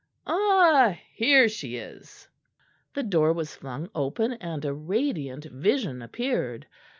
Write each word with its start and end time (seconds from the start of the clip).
Ah! 0.25 0.97
here 1.13 1.47
she 1.47 1.75
is." 1.75 2.27
The 2.95 3.03
door 3.03 3.33
was 3.33 3.55
flung 3.55 3.87
open 3.93 4.33
and 4.33 4.65
a 4.65 4.73
radiant 4.73 5.45
vision 5.45 6.01
appeared. 6.01 6.65